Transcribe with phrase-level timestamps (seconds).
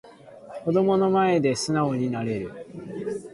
[0.65, 2.51] 子供の前で素直になれる